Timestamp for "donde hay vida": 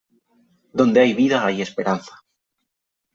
0.73-1.45